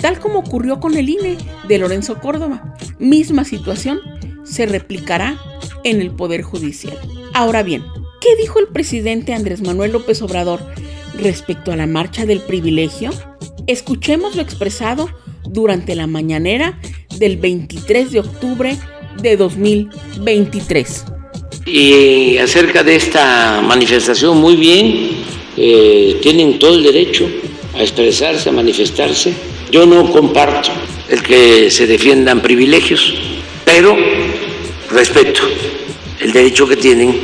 tal 0.00 0.18
como 0.18 0.40
ocurrió 0.40 0.80
con 0.80 0.96
el 0.96 1.08
INE 1.08 1.36
de 1.68 1.78
Lorenzo 1.78 2.20
Córdoba. 2.20 2.74
Misma 2.98 3.44
situación 3.44 4.00
se 4.44 4.66
replicará 4.66 5.38
en 5.84 6.00
el 6.00 6.10
Poder 6.10 6.42
Judicial. 6.42 6.98
Ahora 7.34 7.62
bien, 7.62 7.84
¿qué 8.20 8.34
dijo 8.40 8.58
el 8.58 8.68
presidente 8.68 9.34
Andrés 9.34 9.60
Manuel 9.60 9.92
López 9.92 10.22
Obrador 10.22 10.60
respecto 11.18 11.70
a 11.70 11.76
la 11.76 11.86
marcha 11.86 12.24
del 12.24 12.40
privilegio? 12.40 13.10
Escuchemos 13.66 14.36
lo 14.36 14.42
expresado 14.42 15.10
durante 15.44 15.94
la 15.94 16.06
mañanera 16.06 16.80
del 17.18 17.36
23 17.36 18.12
de 18.12 18.20
octubre 18.20 18.76
de 19.20 19.36
2023. 19.36 21.04
Y 21.66 22.36
acerca 22.38 22.82
de 22.82 22.96
esta 22.96 23.62
manifestación, 23.62 24.38
muy 24.38 24.56
bien, 24.56 25.10
eh, 25.56 26.18
tienen 26.20 26.58
todo 26.58 26.74
el 26.74 26.82
derecho 26.82 27.26
a 27.74 27.82
expresarse, 27.82 28.48
a 28.48 28.52
manifestarse. 28.52 29.32
Yo 29.70 29.86
no 29.86 30.10
comparto 30.10 30.70
el 31.08 31.22
que 31.22 31.70
se 31.70 31.86
defiendan 31.86 32.40
privilegios, 32.40 33.14
pero 33.64 33.96
respeto 34.90 35.42
el 36.20 36.32
derecho 36.32 36.66
que 36.66 36.76
tienen 36.76 37.18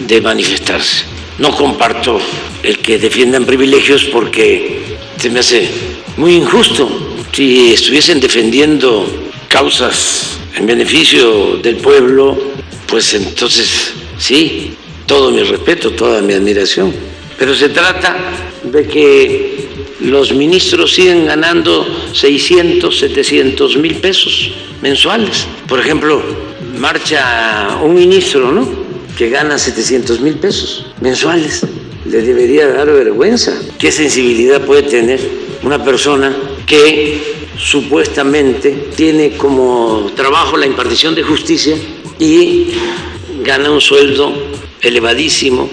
de 0.00 0.20
manifestarse. 0.20 1.04
No 1.38 1.50
comparto 1.56 2.20
el 2.62 2.78
que 2.78 2.98
defiendan 2.98 3.44
privilegios 3.44 4.04
porque 4.04 4.80
se 5.16 5.30
me 5.30 5.40
hace 5.40 5.68
muy 6.16 6.34
injusto 6.34 6.88
si 7.32 7.72
estuviesen 7.72 8.20
defendiendo 8.20 9.29
causas 9.50 10.38
en 10.54 10.64
beneficio 10.64 11.56
del 11.56 11.76
pueblo, 11.76 12.38
pues 12.86 13.12
entonces 13.14 13.92
sí, 14.16 14.74
todo 15.06 15.32
mi 15.32 15.42
respeto, 15.42 15.90
toda 15.90 16.22
mi 16.22 16.32
admiración. 16.32 16.94
Pero 17.36 17.54
se 17.54 17.68
trata 17.70 18.16
de 18.62 18.86
que 18.86 19.68
los 20.00 20.32
ministros 20.32 20.94
siguen 20.94 21.26
ganando 21.26 21.84
600, 22.14 22.96
700 22.96 23.76
mil 23.78 23.96
pesos 23.96 24.52
mensuales. 24.82 25.46
Por 25.66 25.80
ejemplo, 25.80 26.22
marcha 26.78 27.78
un 27.82 27.94
ministro, 27.94 28.52
¿no? 28.52 28.68
Que 29.18 29.30
gana 29.30 29.58
700 29.58 30.20
mil 30.20 30.34
pesos 30.34 30.86
mensuales. 31.00 31.66
Le 32.06 32.22
debería 32.22 32.68
dar 32.68 32.86
vergüenza. 32.86 33.52
¿Qué 33.78 33.90
sensibilidad 33.90 34.64
puede 34.64 34.84
tener 34.84 35.20
una 35.62 35.82
persona 35.82 36.34
que 36.66 37.20
supuestamente 37.58 38.88
tiene 38.96 39.36
como 39.36 40.10
trabajo 40.14 40.56
la 40.56 40.66
impartición 40.66 41.14
de 41.14 41.22
justicia 41.22 41.76
y 42.18 42.68
gana 43.42 43.70
un 43.70 43.80
sueldo 43.80 44.32
elevadísimo 44.80 45.68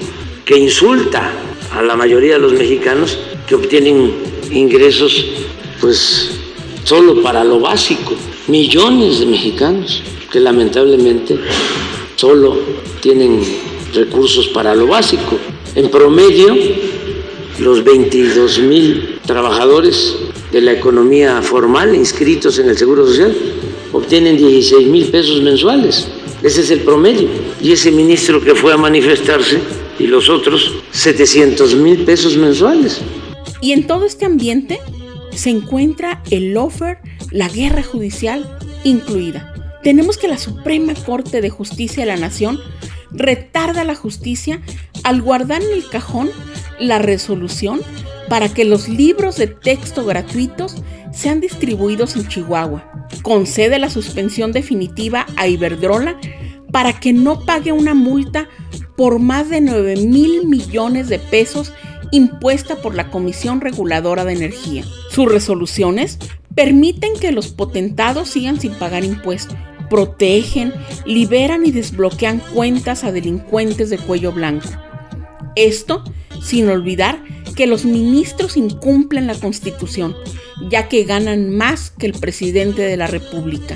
que 0.45 0.57
insulta 0.57 1.31
a 1.73 1.81
la 1.81 1.95
mayoría 1.95 2.33
de 2.33 2.39
los 2.39 2.53
mexicanos 2.53 3.17
que 3.47 3.55
obtienen 3.55 4.13
ingresos 4.51 5.25
pues 5.79 6.31
solo 6.83 7.21
para 7.21 7.43
lo 7.43 7.59
básico. 7.59 8.13
Millones 8.47 9.19
de 9.19 9.25
mexicanos 9.25 10.01
que 10.31 10.39
lamentablemente 10.39 11.37
solo 12.15 12.57
tienen 13.01 13.41
recursos 13.93 14.47
para 14.49 14.75
lo 14.75 14.87
básico. 14.87 15.37
En 15.75 15.89
promedio, 15.89 16.55
los 17.59 17.83
22 17.83 18.59
mil 18.59 19.16
trabajadores 19.27 20.15
de 20.51 20.61
la 20.61 20.71
economía 20.71 21.41
formal 21.43 21.93
inscritos 21.93 22.57
en 22.57 22.69
el 22.69 22.77
Seguro 22.77 23.05
Social 23.05 23.35
obtienen 23.93 24.37
16 24.37 24.87
mil 24.87 25.05
pesos 25.11 25.41
mensuales. 25.41 26.07
Ese 26.41 26.61
es 26.61 26.71
el 26.71 26.79
promedio. 26.79 27.27
Y 27.61 27.73
ese 27.73 27.91
ministro 27.91 28.41
que 28.41 28.55
fue 28.55 28.73
a 28.73 28.77
manifestarse 28.77 29.59
y 29.99 30.07
los 30.07 30.29
otros 30.29 30.73
700 30.91 31.75
mil 31.75 32.05
pesos 32.05 32.37
mensuales. 32.37 33.01
Y 33.61 33.73
en 33.73 33.85
todo 33.85 34.05
este 34.05 34.25
ambiente 34.25 34.79
se 35.31 35.49
encuentra 35.49 36.23
el 36.31 36.55
offer, 36.57 36.99
la 37.29 37.49
guerra 37.49 37.83
judicial 37.83 38.57
incluida. 38.83 39.53
Tenemos 39.83 40.17
que 40.17 40.27
la 40.27 40.37
Suprema 40.37 40.93
Corte 40.95 41.41
de 41.41 41.49
Justicia 41.49 42.03
de 42.03 42.07
la 42.07 42.17
Nación 42.17 42.59
retarda 43.11 43.83
la 43.83 43.95
justicia 43.95 44.61
al 45.03 45.21
guardar 45.21 45.61
en 45.61 45.71
el 45.71 45.87
cajón 45.89 46.29
la 46.79 46.99
resolución 46.99 47.81
para 48.29 48.49
que 48.49 48.65
los 48.65 48.87
libros 48.87 49.37
de 49.37 49.47
texto 49.47 50.05
gratuitos 50.05 50.75
sean 51.11 51.39
distribuidos 51.39 52.15
en 52.15 52.27
Chihuahua. 52.27 53.07
Concede 53.21 53.79
la 53.79 53.89
suspensión 53.89 54.51
definitiva 54.51 55.25
a 55.35 55.47
Iberdrola 55.47 56.19
para 56.71 56.99
que 56.99 57.13
no 57.13 57.45
pague 57.45 57.71
una 57.71 57.93
multa 57.93 58.47
por 58.95 59.19
más 59.19 59.49
de 59.49 59.61
9 59.61 59.95
mil 59.97 60.47
millones 60.47 61.07
de 61.07 61.19
pesos 61.19 61.73
impuesta 62.11 62.77
por 62.77 62.95
la 62.95 63.09
Comisión 63.09 63.61
Reguladora 63.61 64.25
de 64.25 64.33
Energía. 64.33 64.83
Sus 65.09 65.31
resoluciones 65.31 66.19
permiten 66.55 67.13
que 67.19 67.31
los 67.31 67.49
potentados 67.49 68.29
sigan 68.29 68.59
sin 68.59 68.73
pagar 68.73 69.03
impuestos, 69.03 69.57
protegen, 69.89 70.73
liberan 71.05 71.65
y 71.65 71.71
desbloquean 71.71 72.39
cuentas 72.53 73.03
a 73.03 73.11
delincuentes 73.11 73.89
de 73.89 73.97
cuello 73.97 74.31
blanco. 74.31 74.69
Esto 75.55 76.03
sin 76.41 76.69
olvidar 76.69 77.19
que 77.57 77.67
los 77.67 77.85
ministros 77.85 78.55
incumplen 78.55 79.25
la 79.25 79.35
Constitución, 79.35 80.15
ya 80.69 80.87
que 80.87 81.03
ganan 81.03 81.49
más 81.49 81.89
que 81.89 82.05
el 82.05 82.13
presidente 82.13 82.83
de 82.83 82.95
la 82.95 83.07
República. 83.07 83.75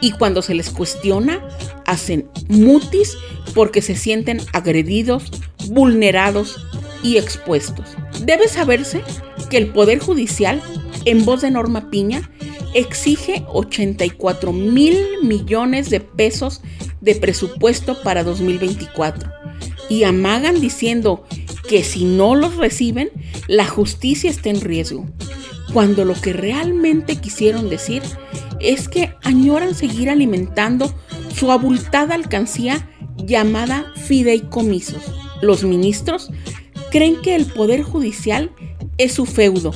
Y 0.00 0.12
cuando 0.12 0.40
se 0.40 0.54
les 0.54 0.70
cuestiona, 0.70 1.46
hacen 1.84 2.30
mutis 2.48 3.16
porque 3.54 3.82
se 3.82 3.96
sienten 3.96 4.40
agredidos, 4.54 5.30
vulnerados 5.68 6.56
y 7.02 7.18
expuestos. 7.18 7.96
Debe 8.24 8.48
saberse 8.48 9.02
que 9.50 9.58
el 9.58 9.68
Poder 9.68 9.98
Judicial, 9.98 10.62
en 11.04 11.26
voz 11.26 11.42
de 11.42 11.50
Norma 11.50 11.90
Piña, 11.90 12.30
exige 12.72 13.44
84 13.52 14.52
mil 14.54 14.96
millones 15.22 15.90
de 15.90 16.00
pesos 16.00 16.62
de 17.02 17.14
presupuesto 17.14 18.02
para 18.02 18.24
2024 18.24 19.30
y 19.88 20.04
amagan 20.04 20.60
diciendo 20.60 21.24
que 21.68 21.84
si 21.84 22.04
no 22.04 22.34
los 22.34 22.56
reciben, 22.56 23.10
la 23.46 23.66
justicia 23.66 24.30
está 24.30 24.48
en 24.48 24.60
riesgo, 24.60 25.06
cuando 25.72 26.04
lo 26.04 26.14
que 26.14 26.32
realmente 26.32 27.16
quisieron 27.16 27.68
decir 27.68 28.02
es 28.58 28.88
que 28.88 29.14
añoran 29.22 29.74
seguir 29.74 30.10
alimentando 30.10 30.92
su 31.34 31.52
abultada 31.52 32.14
alcancía 32.14 32.90
llamada 33.16 33.92
fideicomisos. 33.96 35.02
Los 35.42 35.62
ministros 35.62 36.30
creen 36.90 37.20
que 37.22 37.36
el 37.36 37.46
poder 37.46 37.82
judicial 37.82 38.50
es 38.96 39.12
su 39.12 39.26
feudo 39.26 39.72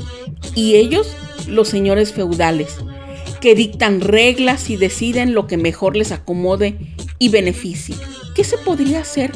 y 0.55 0.77
ellos 0.77 1.15
los 1.47 1.69
señores 1.69 2.13
feudales, 2.13 2.79
que 3.41 3.55
dictan 3.55 4.01
reglas 4.01 4.71
y 4.71 4.77
deciden 4.77 5.35
lo 5.35 5.47
que 5.47 5.57
mejor 5.59 5.97
les 5.97 6.11
acomode 6.11 6.79
y 7.19 7.29
beneficie. 7.29 7.97
¿Qué 8.35 8.45
se 8.45 8.57
podría 8.57 9.01
hacer 9.01 9.31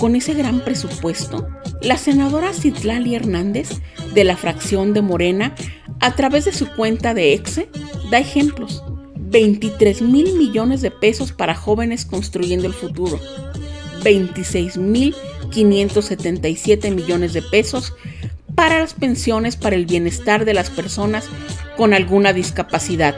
con 0.00 0.16
ese 0.16 0.32
gran 0.34 0.60
presupuesto? 0.60 1.46
La 1.80 1.96
senadora 1.96 2.52
Citlali 2.52 3.14
Hernández, 3.14 3.68
de 4.12 4.24
la 4.24 4.36
fracción 4.36 4.94
de 4.94 5.02
Morena, 5.02 5.54
a 6.00 6.16
través 6.16 6.44
de 6.44 6.52
su 6.52 6.66
cuenta 6.74 7.14
de 7.14 7.34
EXE, 7.34 7.68
da 8.10 8.18
ejemplos. 8.18 8.82
23 9.14 10.02
mil 10.02 10.36
millones 10.36 10.80
de 10.80 10.90
pesos 10.90 11.30
para 11.32 11.54
jóvenes 11.54 12.04
construyendo 12.04 12.66
el 12.66 12.74
futuro. 12.74 13.20
26 14.02 14.76
mil 14.78 15.14
577 15.50 16.90
millones 16.90 17.32
de 17.32 17.42
pesos 17.42 17.94
para 18.54 18.80
las 18.80 18.94
pensiones 18.94 19.56
para 19.56 19.76
el 19.76 19.86
bienestar 19.86 20.44
de 20.44 20.54
las 20.54 20.70
personas 20.70 21.28
con 21.76 21.94
alguna 21.94 22.32
discapacidad 22.32 23.14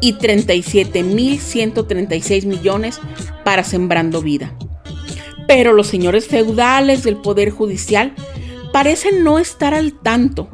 y 0.00 0.14
37.136 0.14 2.46
millones 2.46 2.98
para 3.44 3.62
Sembrando 3.62 4.22
Vida. 4.22 4.56
Pero 5.46 5.72
los 5.72 5.86
señores 5.86 6.26
feudales 6.26 7.02
del 7.02 7.16
Poder 7.16 7.50
Judicial 7.50 8.14
parecen 8.72 9.24
no 9.24 9.38
estar 9.38 9.74
al 9.74 9.92
tanto, 9.92 10.48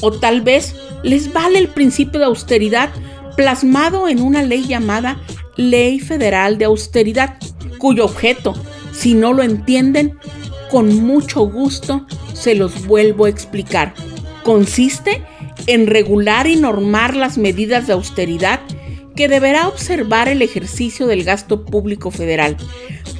o 0.00 0.12
tal 0.12 0.42
vez 0.42 0.74
les 1.02 1.32
vale 1.32 1.58
el 1.58 1.68
principio 1.68 2.20
de 2.20 2.26
austeridad 2.26 2.90
plasmado 3.36 4.08
en 4.08 4.22
una 4.22 4.42
ley 4.42 4.66
llamada 4.66 5.20
Ley 5.56 5.98
Federal 5.98 6.58
de 6.58 6.66
Austeridad, 6.66 7.38
cuyo 7.78 8.04
objeto, 8.04 8.54
si 8.92 9.14
no 9.14 9.32
lo 9.32 9.42
entienden, 9.42 10.18
con 10.70 10.94
mucho 10.96 11.42
gusto 11.42 12.06
se 12.32 12.54
los 12.54 12.86
vuelvo 12.86 13.26
a 13.26 13.28
explicar. 13.28 13.94
Consiste 14.42 15.22
en 15.66 15.86
regular 15.86 16.46
y 16.46 16.56
normar 16.56 17.16
las 17.16 17.38
medidas 17.38 17.86
de 17.86 17.92
austeridad 17.92 18.60
que 19.16 19.28
deberá 19.28 19.68
observar 19.68 20.28
el 20.28 20.42
ejercicio 20.42 21.06
del 21.06 21.24
gasto 21.24 21.64
público 21.64 22.10
federal 22.10 22.56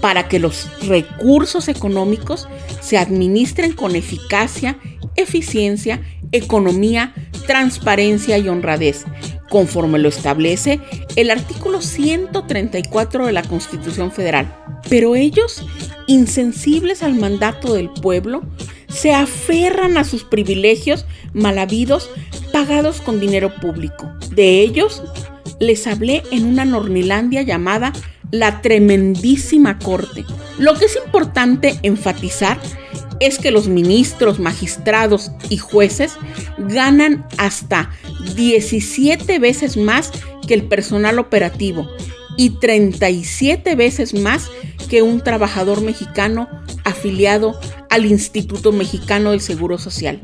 para 0.05 0.29
que 0.29 0.39
los 0.39 0.69
recursos 0.87 1.67
económicos 1.69 2.47
se 2.83 2.99
administren 2.99 3.73
con 3.73 3.97
eficacia, 3.97 4.77
eficiencia, 5.17 6.03
economía, 6.31 7.15
transparencia 7.47 8.37
y 8.37 8.47
honradez, 8.51 9.07
conforme 9.49 9.99
lo 9.99 10.11
establece 10.11 10.79
el 11.17 11.31
artículo 11.31 11.81
134 11.81 13.25
de 13.25 13.33
la 13.33 13.45
Constitución 13.45 14.13
Federal. 14.13 14.55
Pero 14.91 15.17
ellos, 15.17 15.65
insensibles 16.07 17.03
al 17.03 17.15
mandato 17.15 17.73
del 17.73 17.89
pueblo, 17.89 18.43
se 18.89 19.15
aferran 19.15 19.97
a 19.97 20.05
sus 20.05 20.23
privilegios 20.23 21.07
mal 21.33 21.59
habidos 21.59 22.11
pagados 22.53 23.01
con 23.01 23.21
dinero 23.21 23.55
público. 23.59 24.13
De 24.33 24.61
ellos 24.61 25.03
les 25.61 25.87
hablé 25.87 26.23
en 26.31 26.45
una 26.45 26.67
Nornilandia 26.67 27.41
llamada 27.41 27.95
la 28.35 28.63
tremendísima 28.63 29.79
corte. 29.79 30.25
Lo 30.59 30.75
que 30.75 30.87
es 30.87 30.99
importante 31.05 31.79
enfatizar 31.83 32.59
es 33.21 33.39
que 33.39 33.53
los 33.53 33.69
ministros, 33.69 34.41
magistrados 34.41 35.31
y 35.49 35.59
jueces 35.59 36.15
ganan 36.59 37.25
hasta 37.39 37.93
17 38.35 39.39
veces 39.39 39.77
más 39.77 40.11
que 40.49 40.55
el 40.55 40.65
personal 40.65 41.21
operativo 41.21 41.89
y 42.37 42.59
37 42.59 43.77
veces 43.77 44.15
más 44.15 44.51
que 44.91 45.03
un 45.03 45.21
trabajador 45.21 45.81
mexicano 45.81 46.49
afiliado 46.83 47.59
al 47.89 48.05
Instituto 48.05 48.73
Mexicano 48.73 49.31
del 49.31 49.41
Seguro 49.41 49.79
Social. 49.79 50.21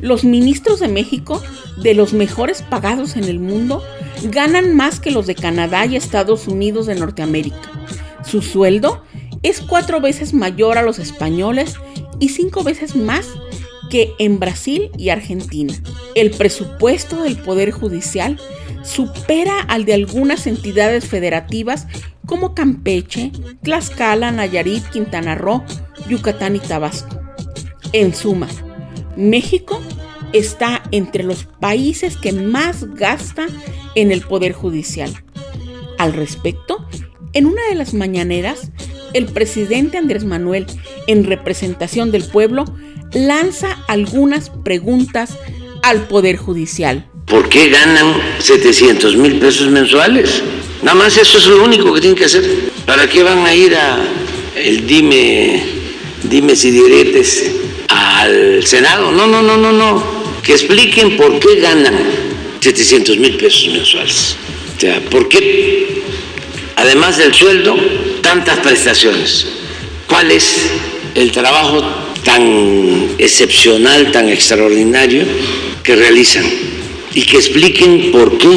Los 0.00 0.24
ministros 0.24 0.80
de 0.80 0.88
México, 0.88 1.42
de 1.82 1.94
los 1.94 2.12
mejores 2.12 2.62
pagados 2.62 3.16
en 3.16 3.24
el 3.24 3.38
mundo, 3.38 3.82
ganan 4.24 4.74
más 4.74 5.00
que 5.00 5.10
los 5.10 5.26
de 5.26 5.34
Canadá 5.34 5.86
y 5.86 5.96
Estados 5.96 6.48
Unidos 6.48 6.86
de 6.86 6.94
Norteamérica. 6.94 7.70
Su 8.24 8.42
sueldo 8.42 9.02
es 9.42 9.60
cuatro 9.60 10.00
veces 10.00 10.34
mayor 10.34 10.78
a 10.78 10.82
los 10.82 10.98
españoles 10.98 11.74
y 12.18 12.30
cinco 12.30 12.62
veces 12.62 12.96
más 12.96 13.26
que 13.90 14.12
en 14.18 14.38
Brasil 14.38 14.90
y 14.96 15.08
Argentina. 15.08 15.74
El 16.14 16.30
presupuesto 16.30 17.22
del 17.22 17.36
Poder 17.36 17.70
Judicial 17.72 18.38
supera 18.82 19.60
al 19.60 19.84
de 19.84 19.94
algunas 19.94 20.46
entidades 20.46 21.06
federativas 21.06 21.86
como 22.26 22.54
Campeche, 22.54 23.32
Tlaxcala, 23.62 24.30
Nayarit, 24.30 24.84
Quintana 24.90 25.34
Roo, 25.34 25.64
Yucatán 26.08 26.56
y 26.56 26.60
Tabasco. 26.60 27.20
En 27.92 28.14
suma, 28.14 28.48
México 29.16 29.80
está 30.32 30.82
entre 30.92 31.24
los 31.24 31.44
países 31.44 32.16
que 32.16 32.32
más 32.32 32.94
gasta 32.94 33.46
en 33.94 34.12
el 34.12 34.22
Poder 34.22 34.52
Judicial. 34.52 35.12
Al 35.98 36.12
respecto, 36.12 36.86
en 37.32 37.46
una 37.46 37.62
de 37.68 37.74
las 37.74 37.94
mañaneras, 37.94 38.70
el 39.12 39.26
presidente 39.26 39.98
Andrés 39.98 40.24
Manuel, 40.24 40.66
en 41.06 41.24
representación 41.24 42.10
del 42.10 42.24
pueblo, 42.24 42.64
lanza 43.12 43.78
algunas 43.88 44.50
preguntas 44.50 45.36
al 45.82 46.06
Poder 46.06 46.36
Judicial. 46.36 47.10
¿Por 47.26 47.48
qué 47.48 47.68
ganan 47.68 48.14
700 48.38 49.16
mil 49.16 49.38
pesos 49.38 49.68
mensuales? 49.68 50.42
Nada 50.82 50.96
más 50.96 51.16
eso 51.16 51.38
es 51.38 51.46
lo 51.46 51.64
único 51.64 51.92
que 51.92 52.00
tienen 52.00 52.18
que 52.18 52.24
hacer. 52.24 52.44
¿Para 52.86 53.08
qué 53.08 53.22
van 53.22 53.44
a 53.44 53.54
ir 53.54 53.74
a 53.76 53.98
el 54.56 54.86
dime, 54.86 55.62
dime 56.28 56.56
si 56.56 56.70
diretes 56.70 57.59
al 58.20 58.66
Senado? 58.66 59.10
No, 59.10 59.26
no, 59.26 59.42
no, 59.42 59.56
no, 59.56 59.72
no. 59.72 60.20
que 60.42 60.52
expliquen 60.52 61.16
por 61.16 61.38
qué 61.38 61.56
ganan 61.56 61.96
700 62.60 63.16
mil 63.18 63.36
pesos 63.36 63.68
mensuales. 63.68 64.36
O 64.76 64.80
sea, 64.80 65.00
¿por 65.10 65.28
qué, 65.28 66.02
además 66.76 67.18
del 67.18 67.34
sueldo, 67.34 67.76
tantas 68.22 68.58
prestaciones? 68.58 69.46
¿Cuál 70.06 70.30
es 70.30 70.70
el 71.14 71.30
trabajo 71.32 71.82
tan 72.24 73.10
excepcional, 73.18 74.12
tan 74.12 74.28
extraordinario 74.28 75.24
que 75.82 75.96
realizan? 75.96 76.44
Y 77.14 77.22
que 77.22 77.36
expliquen 77.36 78.12
por 78.12 78.38
qué 78.38 78.48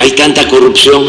hay 0.00 0.12
tanta 0.12 0.46
corrupción 0.48 1.04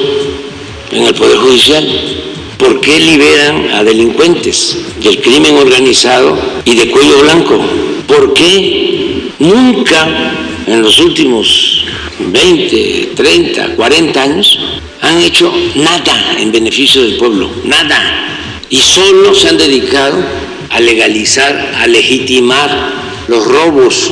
en 0.92 1.04
el 1.04 1.14
Poder 1.14 1.38
Judicial. 1.38 2.23
¿Por 2.64 2.80
qué 2.80 2.98
liberan 2.98 3.72
a 3.74 3.84
delincuentes 3.84 4.78
del 5.04 5.22
crimen 5.22 5.58
organizado 5.58 6.40
y 6.64 6.76
de 6.76 6.90
cuello 6.90 7.20
blanco? 7.20 7.60
¿Por 8.08 8.34
qué 8.34 9.32
nunca 9.40 10.34
en 10.66 10.82
los 10.82 10.98
últimos 11.02 11.84
20, 12.20 13.12
30, 13.18 13.76
40 13.76 14.22
años 14.24 14.58
han 15.02 15.22
hecho 15.22 15.54
nada 15.76 16.38
en 16.40 16.54
beneficio 16.54 17.02
del 17.02 17.18
pueblo? 17.18 17.50
Nada. 17.66 18.62
Y 18.70 18.80
solo 18.80 19.36
se 19.36 19.50
han 19.50 19.58
dedicado 19.58 20.24
a 20.70 20.80
legalizar, 20.80 21.74
a 21.82 21.86
legitimar 21.86 22.94
los 23.28 23.46
robos 23.46 24.10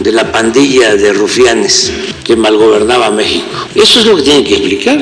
de 0.00 0.12
la 0.12 0.30
pandilla 0.30 0.94
de 0.94 1.14
rufianes 1.14 1.90
que 2.22 2.36
malgobernaba 2.36 3.10
México. 3.10 3.66
Eso 3.74 4.00
es 4.00 4.04
lo 4.04 4.16
que 4.16 4.22
tienen 4.24 4.44
que 4.44 4.56
explicar. 4.56 4.98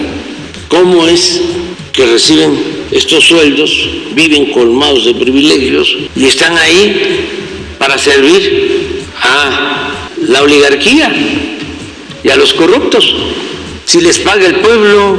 ¿Cómo 0.68 1.08
es 1.08 1.40
que 1.92 2.06
reciben 2.06 2.71
estos 2.92 3.24
sueldos, 3.24 3.88
viven 4.14 4.52
colmados 4.52 5.04
de 5.06 5.14
privilegios 5.14 5.96
y 6.14 6.26
están 6.26 6.56
ahí 6.56 7.26
para 7.78 7.98
servir 7.98 9.02
a 9.20 9.90
la 10.28 10.42
oligarquía 10.42 11.12
y 12.22 12.28
a 12.28 12.36
los 12.36 12.52
corruptos? 12.52 13.14
Si 13.84 14.00
les 14.00 14.18
paga 14.20 14.46
el 14.46 14.56
pueblo, 14.56 15.16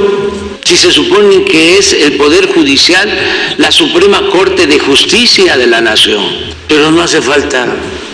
si 0.64 0.76
se 0.76 0.90
supone 0.90 1.44
que 1.44 1.78
es 1.78 1.92
el 1.92 2.16
Poder 2.16 2.46
Judicial 2.46 3.08
la 3.58 3.70
Suprema 3.70 4.28
Corte 4.30 4.66
de 4.66 4.78
Justicia 4.78 5.56
de 5.56 5.66
la 5.66 5.80
Nación. 5.80 6.24
Pero 6.66 6.90
no 6.90 7.02
hace 7.02 7.20
falta 7.20 7.66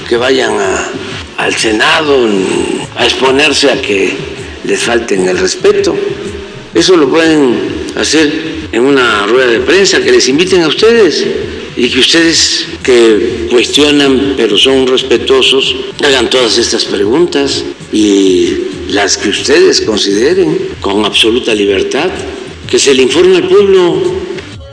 que 0.08 0.16
vayan 0.16 0.56
al 1.36 1.54
Senado 1.54 2.28
a 2.96 3.04
exponerse 3.04 3.70
a 3.70 3.80
que 3.80 4.16
les 4.64 4.82
falten 4.82 5.28
el 5.28 5.38
respeto. 5.38 5.96
Eso 6.74 6.96
lo 6.96 7.08
pueden 7.08 7.79
hacer 7.96 8.33
en 8.72 8.83
una 8.83 9.26
rueda 9.26 9.48
de 9.48 9.61
prensa, 9.61 10.03
que 10.03 10.12
les 10.12 10.29
inviten 10.29 10.62
a 10.62 10.68
ustedes 10.68 11.26
y 11.76 11.88
que 11.88 12.00
ustedes 12.00 12.66
que 12.83 13.48
cuestionan 13.50 14.35
pero 14.37 14.59
son 14.59 14.87
respetuosos 14.87 15.74
hagan 16.05 16.29
todas 16.29 16.59
estas 16.59 16.85
preguntas 16.85 17.64
y 17.92 18.55
las 18.88 19.16
que 19.16 19.29
ustedes 19.29 19.81
consideren 19.81 20.59
con 20.81 21.05
absoluta 21.05 21.55
libertad, 21.55 22.11
que 22.68 22.79
se 22.79 22.94
le 22.94 23.03
informe 23.03 23.37
al 23.37 23.48
pueblo. 23.48 24.03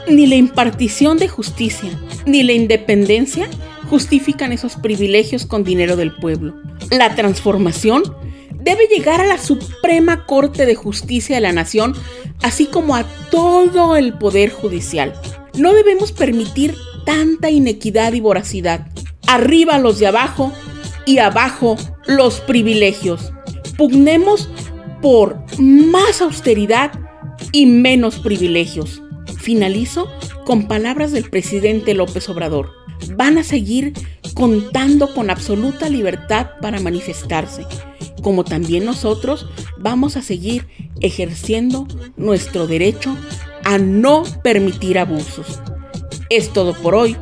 Ni 0.08 0.26
la 0.26 0.36
impartición 0.36 1.18
de 1.18 1.28
justicia, 1.28 2.00
ni 2.26 2.44
la 2.44 2.54
independencia 2.54 3.50
justifican 3.90 4.52
esos 4.52 4.76
privilegios 4.76 5.46
con 5.46 5.64
dinero 5.64 5.96
del 5.96 6.14
pueblo. 6.14 6.56
La 6.92 7.16
transformación 7.16 8.04
debe 8.68 8.88
llegar 8.88 9.22
a 9.22 9.26
la 9.26 9.38
Suprema 9.38 10.26
Corte 10.26 10.66
de 10.66 10.76
Justicia 10.76 11.38
de 11.38 11.42
la 11.42 11.54
Nación, 11.54 11.94
así 12.42 12.66
como 12.66 12.98
a 12.98 13.06
todo 13.32 13.96
el 13.96 14.12
Poder 14.12 14.52
Judicial. 14.52 15.14
No 15.58 15.72
debemos 15.72 16.12
permitir 16.12 16.76
tanta 17.06 17.50
inequidad 17.50 18.12
y 18.12 18.20
voracidad. 18.20 18.90
Arriba 19.26 19.80
los 19.80 20.00
de 20.00 20.08
abajo 20.08 20.52
y 21.06 21.20
abajo 21.20 21.78
los 22.08 22.42
privilegios. 22.42 23.32
Pugnemos 23.78 24.50
por 25.02 25.38
más 25.58 26.22
austeridad 26.22 26.92
y 27.54 27.68
menos 27.68 28.20
privilegios. 28.20 29.02
Finalizo 29.40 30.12
con 30.44 30.68
palabras 30.68 31.14
del 31.14 31.30
presidente 31.30 31.94
López 31.94 32.28
Obrador. 32.28 32.72
Van 33.16 33.38
a 33.38 33.46
seguir 33.46 33.94
contando 34.34 35.14
con 35.14 35.30
absoluta 35.30 35.88
libertad 35.88 36.48
para 36.62 36.82
manifestarse 36.82 37.66
como 38.22 38.44
también 38.44 38.86
nosotros 38.86 39.48
vamos 39.78 40.18
a 40.18 40.22
seguir 40.22 40.68
ejerciendo 41.02 41.88
nuestro 42.16 42.68
derecho 42.68 43.16
a 43.64 43.78
no 43.78 44.24
permitir 44.44 45.00
abusos. 45.00 45.60
Es 46.30 46.54
todo 46.54 46.74
por 46.74 46.96
hoy. 46.96 47.18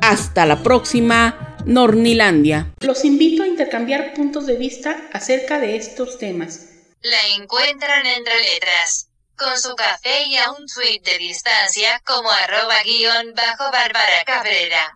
Hasta 0.00 0.46
la 0.46 0.62
próxima, 0.62 1.56
Nornilandia. 1.64 2.72
Los 2.80 3.04
invito 3.04 3.42
a 3.42 3.46
intercambiar 3.46 4.14
puntos 4.14 4.46
de 4.46 4.56
vista 4.56 5.08
acerca 5.12 5.58
de 5.58 5.76
estos 5.76 6.18
temas. 6.18 6.66
La 7.02 7.36
encuentran 7.36 8.06
entre 8.06 8.34
letras, 8.54 9.08
con 9.36 9.58
su 9.60 9.74
café 9.74 10.24
y 10.28 10.36
a 10.36 10.50
un 10.52 10.66
tweet 10.66 11.02
de 11.04 11.18
distancia 11.18 12.00
como 12.04 12.30
arroba 12.30 12.82
guion 12.84 13.34
bajo 13.34 13.70
Bárbara 13.70 14.24
Cabrera. 14.24 14.92